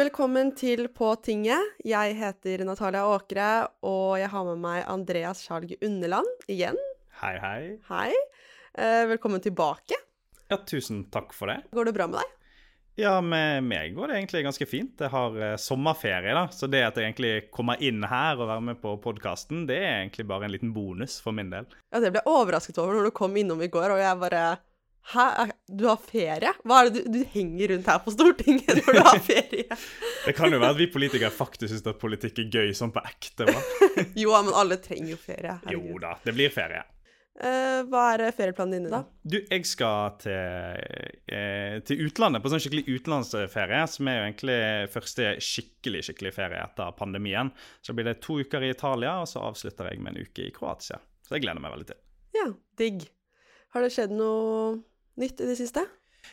[0.00, 1.74] Velkommen til På tinget.
[1.84, 3.48] Jeg heter Natalia Åkre,
[3.84, 6.78] og jeg har med meg Andreas Skjalg Underland igjen.
[7.20, 7.58] Hei, hei.
[7.90, 8.14] Hei.
[8.80, 9.98] Eh, velkommen tilbake.
[10.48, 11.58] Ja, tusen takk for det.
[11.76, 12.32] Går det bra med deg?
[13.02, 15.04] Ja, med meg går det egentlig ganske fint.
[15.04, 18.66] Jeg har eh, sommerferie, da, så det at jeg egentlig kommer inn her og være
[18.70, 21.68] med på podkasten, det er egentlig bare en liten bonus for min del.
[21.92, 24.44] Ja, Det ble jeg overrasket over når du kom innom i går, og jeg bare
[25.10, 26.52] Hæ, du har ferie?
[26.62, 29.80] Hva er det du, du henger rundt her på Stortinget når du har ferie?
[30.26, 33.02] Det kan jo være at vi politikere faktisk syns at politikk er gøy sånn på
[33.08, 33.48] ekte,
[34.22, 35.58] jo, men alle trenger jo ferie.
[35.72, 36.84] Jo da, det blir ferie.
[37.40, 39.00] Uh, hva er ferieplanene dine, da?
[39.24, 40.34] Du, jeg skal til,
[41.32, 44.58] uh, til utlandet på sånn skikkelig utenlandsferie, som er jo egentlig
[44.92, 47.52] første skikkelig skikkelig ferie etter pandemien.
[47.80, 50.52] Så blir det to uker i Italia, og så avslutter jeg med en uke i
[50.52, 51.00] Kroatia.
[51.24, 52.02] Så jeg gleder meg veldig til.
[52.36, 52.46] Ja,
[52.78, 53.08] digg.
[53.72, 54.80] Har det skjedd noe
[55.18, 55.86] nytt i det siste?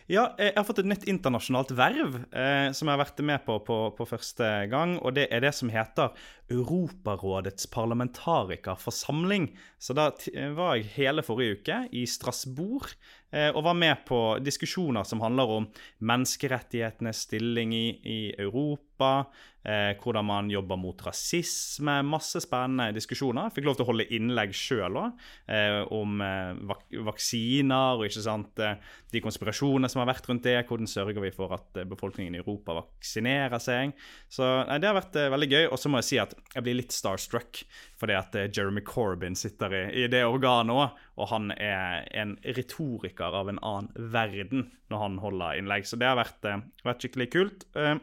[0.08, 3.58] Ja, jeg har fått et nytt internasjonalt verv eh, som jeg har vært med på,
[3.68, 4.98] på på første gang.
[5.02, 6.16] Og det er det som heter
[6.50, 9.50] Europarådets parlamentarikerforsamling.
[9.80, 10.10] Så da
[10.56, 12.88] var jeg hele forrige uke i Strasbourg
[13.36, 15.68] eh, og var med på diskusjoner som handler om
[16.00, 19.28] menneskerettighetenes stilling i, i Europa,
[19.68, 22.00] eh, hvordan man jobber mot rasisme.
[22.08, 23.52] Masse spennende diskusjoner.
[23.54, 28.24] Fikk lov til å holde innlegg sjøl òg, eh, om eh, vak vaksiner og ikke
[28.24, 28.80] sant, eh,
[29.14, 30.58] de konspirasjonene som har vært rundt det.
[30.68, 33.94] Hvordan sørger vi for at eh, befolkningen i Europa vaksinerer seg?
[34.32, 35.64] Så nei, det har vært eh, veldig gøy.
[35.70, 37.62] Og så må jeg si at jeg blir litt starstruck
[38.00, 42.36] fordi at eh, Jeremy Corbyn sitter i, i det organet òg, og han er en
[42.58, 45.88] retoriker av en annen verden når han holder innlegg.
[45.90, 47.68] Så det har vært, eh, vært skikkelig kult.
[47.78, 47.98] Eh,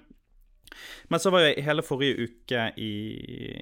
[1.13, 2.95] men så var jeg hele forrige uke i,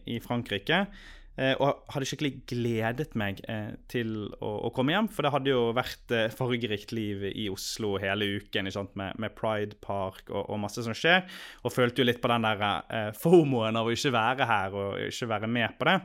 [0.08, 0.86] i Frankrike.
[1.36, 5.10] Eh, Og hadde skikkelig gledet meg eh, til å, å komme hjem.
[5.12, 8.70] For det hadde jo vært eh, fargerikt liv i Oslo hele uken?
[8.98, 11.24] Med, med Pride Park og, og masse som skjer.
[11.62, 15.08] Og følte jo litt på den der eh, fomoen av å ikke være her og
[15.08, 15.98] ikke være med på det.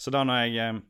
[0.00, 0.82] Så da når jeg eh,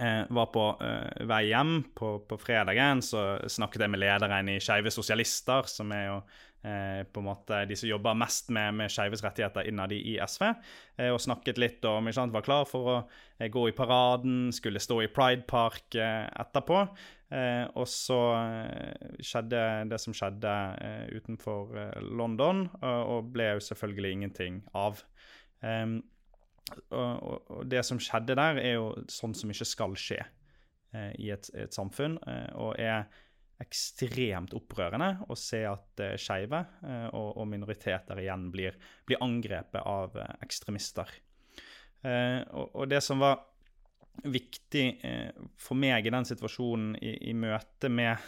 [0.00, 4.58] eh, var på eh, vei hjem på, på fredagen, så snakket jeg med lederen i
[4.62, 6.18] Skeive Sosialister, som er jo
[6.64, 10.46] på en måte de som jobber mest med, med skeives rettigheter innad i SV,
[10.96, 12.96] eh, og snakket litt om ikke sant, Var klar for å
[13.38, 16.86] eh, gå i paraden, skulle stå i Pride Park eh, etterpå.
[17.34, 19.60] Eh, og så eh, skjedde
[19.90, 25.04] det som skjedde eh, utenfor eh, London, og, ble jo selvfølgelig ingenting av.
[26.90, 30.20] Og, og, det som skjedde der, er jo sånn som ikke skal skje
[30.94, 33.04] eh, i et, et samfunn, eh, og er
[33.62, 38.76] ekstremt opprørende å se at eh, skeive eh, og, og minoriteter igjen blir,
[39.06, 41.20] blir angrepet av eh, ekstremister.
[42.04, 43.38] Og, og det som var
[44.28, 44.82] viktig
[45.56, 48.20] for meg i den situasjonen, i, i møte med,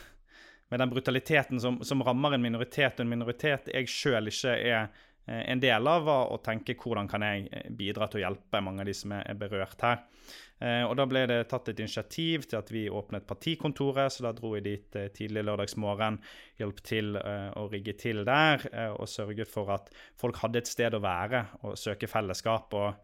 [0.72, 4.88] med den brutaliteten som, som rammer en minoritet, og en minoritet jeg sjøl ikke er
[5.28, 8.88] en del av, var å tenke hvordan kan jeg bidra til å hjelpe mange av
[8.88, 10.00] de som er berørt her.
[10.56, 14.32] Eh, og Da ble det tatt et initiativ til at vi åpnet partikontoret, så da
[14.36, 16.16] dro jeg dit eh, tidlig lørdagsmorgen,
[16.60, 18.64] hjalp til eh, å rigge til der,
[18.96, 22.72] og sørget for at folk hadde et sted å være og søke fellesskap.
[22.72, 22.94] og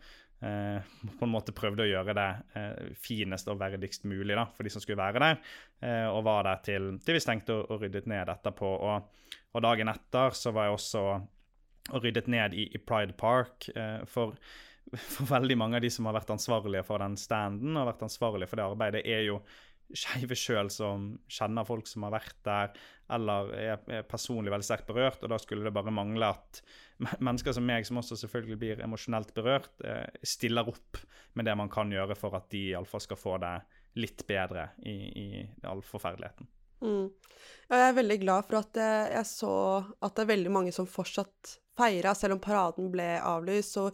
[0.43, 0.81] eh,
[1.19, 4.73] på en måte prøvde å gjøre det eh, finest og verdigst mulig da, for de
[4.73, 8.09] som skulle være der, eh, og var der til, til vi stengte og, og ryddet
[8.11, 8.73] ned etterpå.
[8.89, 11.07] Og, og dagen etter så var jeg også
[11.93, 13.67] og ryddet ned i, i Pride Park.
[14.07, 14.37] For,
[15.15, 18.51] for veldig mange av de som har vært ansvarlige for den standen og vært ansvarlige
[18.51, 19.43] for det arbeidet, er jo
[19.93, 22.71] skeive sjøl som kjenner folk som har vært der,
[23.13, 25.21] eller er, er personlig veldig sterkt berørt.
[25.21, 26.63] Og da skulle det bare mangle at
[27.19, 31.03] mennesker som meg, som også selvfølgelig blir emosjonelt berørt, eh, stiller opp
[31.37, 33.55] med det man kan gjøre for at de iallfall skal få det
[34.01, 35.27] litt bedre i, i
[35.69, 36.49] all forferdeligheten.
[36.83, 37.09] Mm.
[37.71, 39.57] Jeg er veldig glad for at jeg, jeg så
[40.03, 43.77] at det er veldig mange som fortsatt feira, selv om paraden ble avlyst.
[43.77, 43.91] Så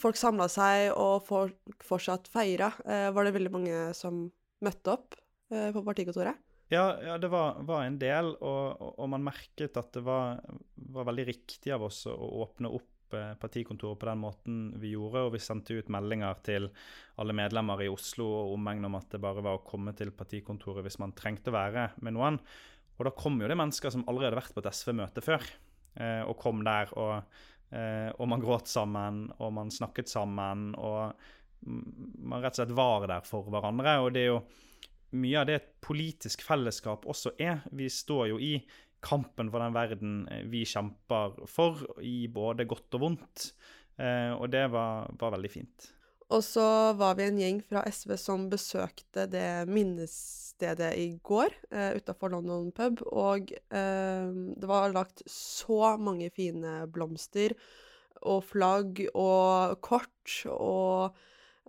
[0.00, 2.70] folk samla seg, og folk fortsatt feira.
[2.84, 4.26] Eh, var det veldig mange som
[4.64, 5.16] møtte opp
[5.52, 6.38] eh, på partikontoret?
[6.70, 10.40] Ja, ja det var, var en del, og, og, man merket at det var,
[10.94, 15.24] var veldig riktig av oss å åpne opp eh, partikontoret på den måten vi gjorde,
[15.26, 16.68] og vi sendte ut meldinger til
[17.20, 20.86] alle medlemmer i Oslo og omegn om at det bare var å komme til partikontoret
[20.86, 22.38] hvis man trengte å være med noen.
[23.00, 25.46] Og da kom jo det mennesker som allerede hadde vært på et SV-møte før,
[26.28, 27.24] og kom der, og,
[27.72, 31.14] eh, og man gråt sammen, og man snakket sammen, og
[31.60, 33.98] man rett og slett var der for hverandre.
[34.04, 34.42] Og det er jo
[35.20, 37.64] mye av det et politisk fellesskap også er.
[37.76, 38.54] Vi står jo i
[39.04, 43.48] kampen for den verden eh, vi kjemper for, i både godt og vondt.
[44.00, 45.90] Eh, og det var, var veldig fint.
[46.30, 46.64] Og så
[46.98, 52.70] var vi en gjeng fra SV som besøkte det minnestedet i går, eh, utafor London
[52.74, 57.56] pub, og eh, det var lagt så mange fine blomster
[58.22, 61.18] og flagg og kort, og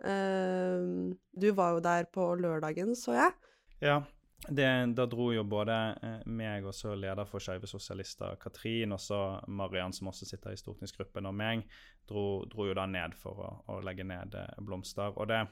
[0.05, 0.85] eh,
[1.31, 3.37] Du var jo der på lørdagen, så jeg.
[3.81, 4.01] Ja,
[4.49, 4.67] det,
[4.97, 9.19] da dro jo både eh, meg og så leder for Skeive sosialister, Katrin, og så
[9.47, 11.65] Mariann, som også sitter i stortingsgruppen, og meg,
[12.09, 15.13] dro, dro jo da ned for å, å legge ned eh, blomster.
[15.13, 15.43] Og det,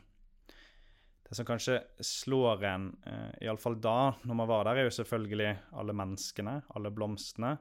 [1.27, 5.53] det som kanskje slår en, eh, iallfall da, når man var der, er jo selvfølgelig
[5.77, 7.53] alle menneskene, alle blomstene.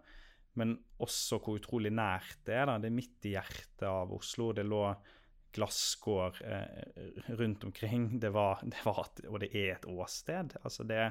[0.59, 0.73] Men
[1.05, 2.67] også hvor utrolig nært det er.
[2.67, 4.49] da, Det er midt i hjertet av Oslo.
[4.57, 4.81] Det lå
[5.53, 8.21] glasskår eh, rundt omkring.
[8.21, 10.57] Det var, det var, og det er et åsted.
[10.63, 11.11] Altså det,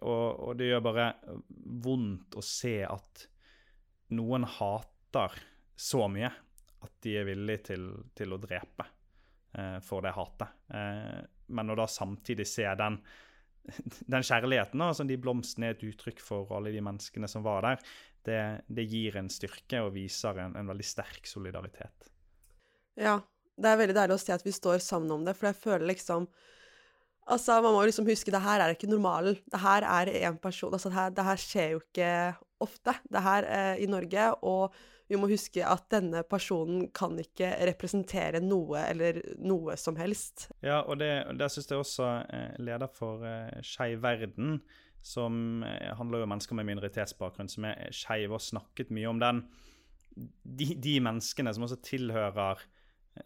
[0.00, 1.08] og, og, det gjør bare
[1.84, 3.26] vondt å se at
[4.16, 5.36] noen hater
[5.76, 6.30] så mye
[6.82, 8.86] at de er villige til, til å drepe
[9.58, 10.56] eh, for det hatet.
[10.74, 11.20] Eh,
[11.52, 12.98] men å da samtidig se den,
[14.10, 17.66] den kjærligheten, som altså de blomstene er et uttrykk for, alle de menneskene som var
[17.66, 17.84] der,
[18.26, 18.40] det,
[18.70, 22.10] det gir en styrke og viser en, en veldig sterk solidaritet.
[22.98, 23.20] Ja,
[23.60, 25.92] det er veldig deilig å se at vi står sammen om det, for jeg føler
[25.94, 26.30] liksom
[27.30, 29.36] Altså, man må liksom huske det her er ikke normalen.
[29.46, 30.72] Det her er én person.
[30.74, 32.08] Altså, det her, det her, skjer jo ikke
[32.66, 34.24] ofte, det her eh, i Norge.
[34.42, 34.74] Og
[35.06, 40.48] vi må huske at denne personen kan ikke representere noe eller noe som helst.
[40.66, 44.60] Ja, og det, det syns jeg også eh, leder for eh, Skeiv verden,
[45.02, 49.22] som eh, handler jo om mennesker med minoritetsbakgrunn, som er skeive, og snakket mye om
[49.22, 49.44] den.
[50.42, 52.62] De, de menneskene som også tilhører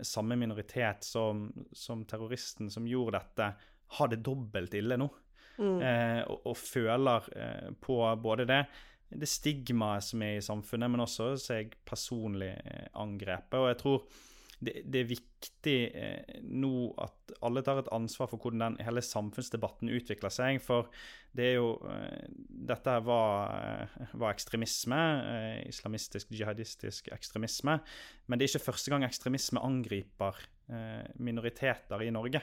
[0.00, 3.52] samme minoritet som, som, terroristen som gjorde dette,
[3.98, 5.08] har det dobbelt ille nå.
[5.56, 5.78] Mm.
[5.80, 8.60] Eh, og, og, føler eh, på både det,
[9.08, 13.58] det stigmaet som er i samfunnet, men også seg personlig eh, angrepet.
[13.60, 14.24] Og jeg tror
[14.58, 19.02] det, det er viktig eh, nå at alle tar et ansvar for hvordan den hele
[19.04, 20.62] samfunnsdebatten utvikler seg.
[20.64, 20.88] For
[21.36, 22.24] det er jo eh,
[22.70, 25.00] Dette var, eh, var ekstremisme.
[25.36, 27.78] Eh, islamistisk, jihadistisk ekstremisme.
[28.26, 30.40] Men det er ikke første gang ekstremisme angriper
[30.72, 32.42] eh, minoriteter i Norge.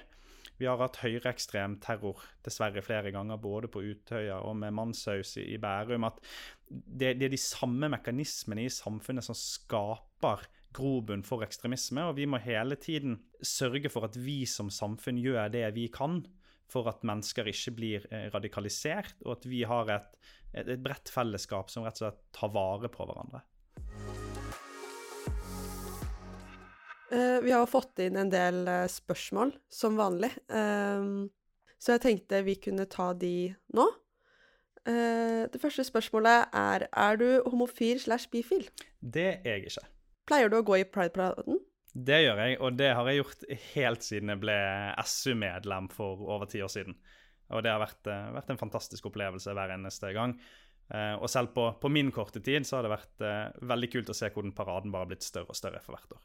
[0.62, 5.58] Vi har hatt høyreekstrem terror dessverre flere ganger, både på Utøya og med Manshaus i,
[5.58, 6.06] Bærum.
[6.06, 6.22] At
[6.70, 12.28] det, det, er de samme mekanismene i samfunnet som skaper grobunn for ekstremisme, og vi
[12.30, 16.22] må hele tiden sørge for at vi som samfunn gjør det vi kan
[16.74, 20.14] for at mennesker ikke blir eh, radikalisert, og at vi har et,
[20.54, 23.44] et, et bredt fellesskap som rett og slett tar vare på hverandre.
[27.14, 30.32] Uh, vi har fått inn en del uh, spørsmål, som vanlig.
[30.50, 31.30] Uh,
[31.78, 33.90] så jeg tenkte vi kunne ta de nå.
[34.84, 38.66] det første spørsmålet er Er du homofil slash bifil?
[39.00, 39.84] Det er jeg ikke.
[40.30, 41.60] Pleier du å gå i Pride-paraden?
[41.94, 43.44] Det gjør jeg, og det har jeg gjort
[43.76, 44.56] helt siden jeg ble
[45.06, 46.96] SU-medlem for over ti år siden.
[47.54, 50.34] Og det har vært, uh, vært, en fantastisk opplevelse hver eneste gang.
[50.90, 54.10] Uh, og selv på, på, min korte tid så har det vært uh, veldig kult
[54.10, 56.24] å se hvordan paraden bare har blitt større og større for hvert år.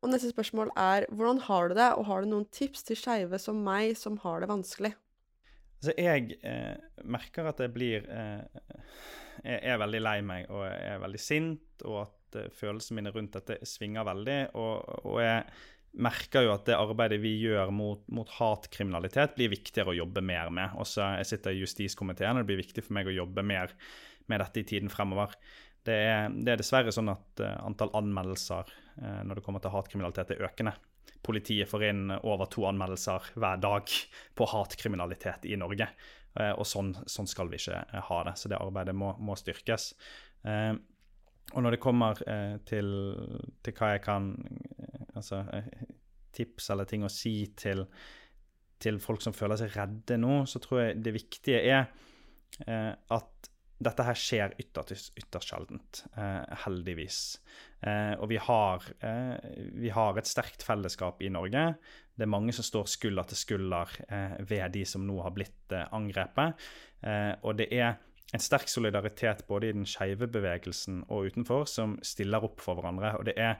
[0.00, 3.38] Og neste spørsmål er hvordan har du det, og har du noen tips til skeive
[3.42, 4.94] som meg, som har det vanskelig?
[5.80, 6.36] Altså, jeg
[7.08, 12.02] merker at jeg blir Jeg er veldig lei meg og jeg er veldig sint, og
[12.02, 14.38] at at eh, følelsene mine rundt dette svinger veldig.
[14.58, 15.44] Og, og, jeg
[16.00, 20.52] merker jo at det arbeidet vi gjør mot, mot hatkriminalitet, blir viktigere å jobbe mer
[20.54, 20.76] med.
[20.78, 23.74] Også jeg sitter i justiskomiteen, og det blir viktig for meg å jobbe mer
[24.30, 25.34] med dette i tiden fremover.
[25.82, 29.72] Det er, det er dessverre sånn at uh, antall anmeldelser uh, når det kommer til
[29.72, 30.76] hatkriminalitet, er økende.
[31.24, 33.90] Politiet får inn over to anmeldelser hver dag
[34.36, 35.88] på hatkriminalitet i Norge.
[36.30, 38.36] Og sånn, sånn, skal vi ikke ha det.
[38.38, 39.88] Så det arbeidet må, må styrkes.
[41.50, 42.90] Og når det kommer eh, til,
[43.64, 44.32] til, hva jeg kan
[44.78, 45.70] eh, Altså eh,
[46.36, 47.84] tips eller ting å si til,
[48.80, 51.82] til, folk som føler seg redde nå, så tror jeg det viktige er
[52.66, 57.18] eh, at dette her skjer ytterst, ytterst sjeldent, eh, heldigvis.
[57.80, 58.84] Eh, og vi har,
[59.72, 61.64] vi har, et sterkt fellesskap i Norge.
[62.14, 63.94] Det er mange som står skulder til skulder
[64.44, 66.66] ved de som nå har blitt angrepet.
[67.40, 67.94] og det er
[68.34, 73.16] en sterk solidaritet både i den skeive bevegelsen og utenfor, som stiller opp for hverandre.
[73.18, 73.58] Og det er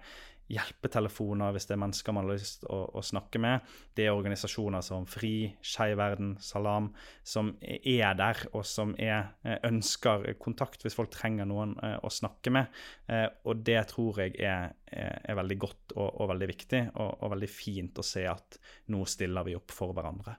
[0.50, 3.66] hjelpetelefoner hvis det er mennesker man har lyst å, å, snakke med.
[3.94, 6.90] Det er organisasjoner som FRI, Skeiv Verden, Salam,
[7.22, 12.10] som er der, og som er, eh, ønsker kontakt hvis folk trenger noen eh, å
[12.10, 12.82] snakke med.
[13.06, 17.34] Eh, og det tror jeg er, er veldig godt og, og veldig viktig, og, og
[17.36, 18.60] veldig fint å se at
[18.90, 20.34] nå stiller vi opp for hverandre.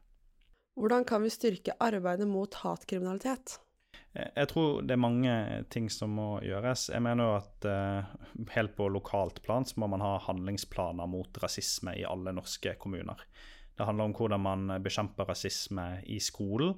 [0.79, 3.59] Hvordan kan vi styrke arbeidet mot hatkriminalitet?
[4.11, 5.33] Jeg tror det er mange
[5.71, 6.89] ting som må gjøres.
[6.91, 11.39] Jeg mener jo at uh, helt på lokalt plan så må man ha handlingsplaner mot
[11.43, 13.23] rasisme i alle norske kommuner.
[13.77, 16.75] Det handler om hvordan man bekjemper rasisme i skolen,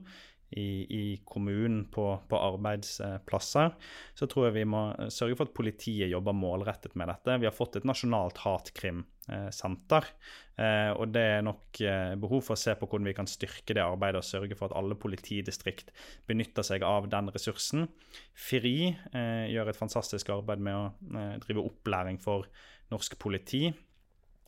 [0.60, 3.74] i, i kommunen, på, på, arbeidsplasser.
[4.18, 7.38] Så tror jeg vi må sørge for at politiet jobber målrettet med dette.
[7.42, 10.10] Vi har fått et nasjonalt hatkrimsenter.
[10.58, 13.74] Eh, og det er nok eh, behov for å se på hvordan vi kan styrke
[13.76, 15.90] det arbeidet og sørge for at alle politidistrikt
[16.30, 17.88] benytter seg av den ressursen.
[18.38, 22.46] FRI eh, gjør et fantastisk arbeid med å drive opplæring for
[22.94, 23.72] norsk politi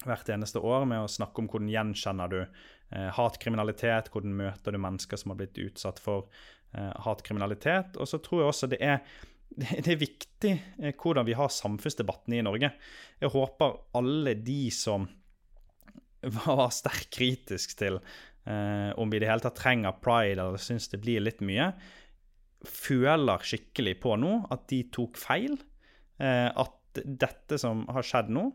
[0.09, 4.81] hvert eneste år med å snakke om hvordan gjenkjenner du eh, hatkriminalitet, hvordan møter du
[4.81, 6.27] mennesker som har blitt utsatt for
[6.75, 7.99] eh, hatkriminalitet.
[7.99, 9.01] Og så tror jeg også det er,
[9.85, 12.71] det er viktig eh, hvordan vi har samfunnsdebatten i Norge.
[13.21, 15.09] Jeg håper alle de som
[16.45, 20.89] var sterkt kritisk til eh, om vi i det hele tatt trenger pride eller syns
[20.91, 21.71] det blir litt mye,
[22.65, 25.57] føler skikkelig på nå at de tok feil.
[26.17, 28.47] Eh, at dette som har skjedd nå,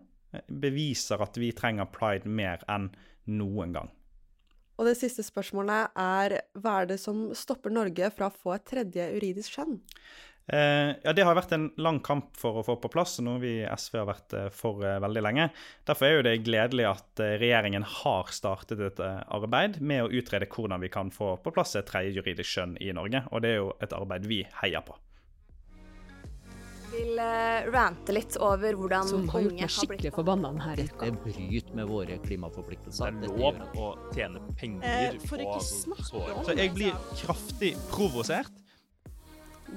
[0.47, 2.91] beviser at vi trenger pride mer enn
[3.31, 3.91] noen gang.
[4.81, 8.67] Og det siste spørsmålet er hva er det som stopper Norge fra å få et
[8.71, 9.77] tredje juridisk kjønn?
[10.53, 13.53] Eh, ja, Det har vært en lang kamp for å få på plass, noe vi
[13.61, 15.51] i SV har vært eh, for eh, veldig lenge.
[15.87, 20.49] Derfor er jo det gledelig at eh, regjeringen har startet et arbeid med å utrede
[20.51, 23.23] hvordan vi kan få på plass et tredje juridisk kjønn i Norge.
[23.31, 24.97] Og det er jo et arbeid vi heier på
[26.91, 31.11] vil uh, rante litt over hvordan Som har gjort meg skikkelig forbanna denne uka.
[31.11, 33.21] Det bryter med våre klimaforpliktelser.
[33.21, 37.75] Det er lov å tjene penger eh, for ikke snakke om Så jeg blir kraftig
[37.93, 38.67] provosert.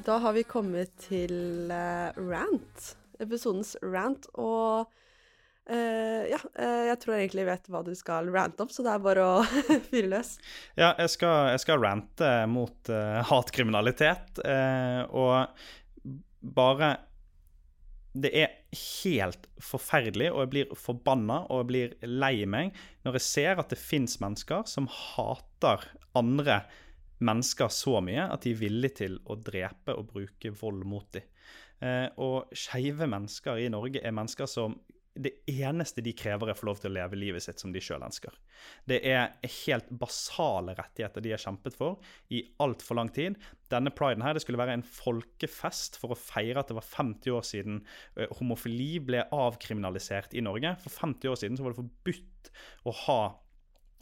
[0.06, 2.90] Da har vi kommet til uh, rant.
[3.22, 4.26] Episodens rant.
[4.42, 4.90] Og
[5.70, 8.96] uh, ja, uh, jeg tror jeg egentlig vet hva du skal rante om, så det
[8.96, 9.38] er bare å
[9.92, 10.34] fyre løs.
[10.80, 12.94] Ja, jeg skal, jeg skal rante mot
[13.30, 14.42] hatkriminalitet.
[15.14, 15.70] og
[16.44, 16.96] bare
[18.14, 23.26] det er helt forferdelig, og jeg blir forbanna og jeg blir lei meg når jeg
[23.26, 26.62] ser at det fins mennesker som hater andre
[27.24, 31.26] mennesker så mye at de er villige til å drepe og bruke vold mot dem.
[31.84, 34.78] Eh, og skeive mennesker i Norge er mennesker som
[35.14, 37.82] det eneste de krever, er å få lov til å leve livet sitt som de
[37.84, 38.34] sjøl ønsker.
[38.90, 42.02] Det er helt basale rettigheter de har kjempet for
[42.34, 43.38] i altfor lang tid.
[43.70, 47.38] Denne priden her, det skulle være en folkefest for å feire at det var 50
[47.38, 47.80] år siden
[48.18, 50.76] uh, homofili ble avkriminalisert i Norge.
[50.82, 52.54] For 50 år siden så var det forbudt
[52.90, 53.22] å ha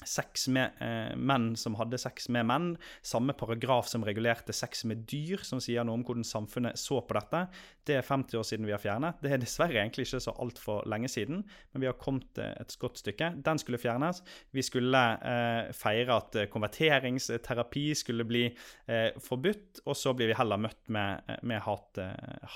[0.07, 2.69] sex med eh, menn som hadde sex med menn.
[3.05, 7.17] Samme paragraf som regulerte sex med dyr, som sier noe om hvordan samfunnet så på
[7.17, 7.45] dette.
[7.87, 9.21] Det er 50 år siden vi har fjernet.
[9.21, 12.75] Det er dessverre egentlig ikke så altfor lenge siden, men vi har kommet eh, et
[12.81, 13.33] godt stykke.
[13.45, 14.21] Den skulle fjernes.
[14.55, 20.37] Vi skulle eh, feire at eh, konverteringsterapi skulle bli eh, forbudt, og så blir vi
[20.37, 22.01] heller møtt med, eh, med hat,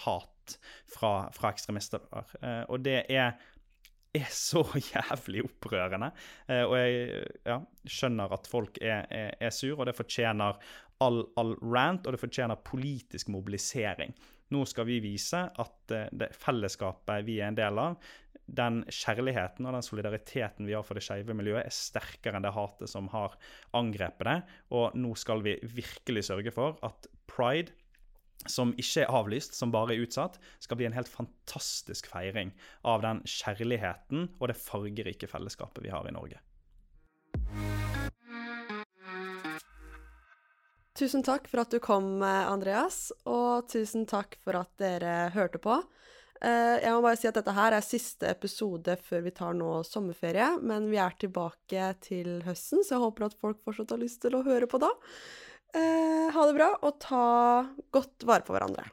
[0.06, 0.58] hat
[0.92, 2.04] fra, fra ekstremister.
[2.70, 3.34] og det er
[4.18, 6.12] er så jævlig opprørende.
[6.48, 7.60] Eh, og jeg ja,
[7.98, 10.60] skjønner at folk er, er, er sur, og det fortjener
[11.04, 14.16] all, all, rant, og det fortjener politisk mobilisering.
[14.54, 17.98] Nå skal vi vise at eh, det fellesskapet vi er en del av,
[18.46, 22.54] den kjærligheten og den solidariteten vi har for det skeive miljøet, er sterkere enn det
[22.54, 23.34] hatet som har
[23.78, 24.36] angrepet det.
[24.78, 27.74] Og nå skal vi virkelig sørge for at pride
[28.52, 32.54] som ikke er avlyst, som bare er utsatt, skal bli en helt fantastisk feiring
[32.88, 36.42] av den kjærligheten og det fargerike fellesskapet vi har i Norge.
[40.96, 45.82] Tusen takk for at du kom, Andreas, og tusen takk for at dere hørte på.
[46.44, 49.80] Eh, jeg må bare si at dette her er siste episode før vi tar nå
[49.88, 54.22] sommerferie, men vi er tilbake til høsten, så jeg håper at folk fortsatt har lyst
[54.24, 54.92] til å høre på da.
[55.76, 57.24] Eh, ha det bra, og ta
[57.96, 58.88] godt vare på hverandre.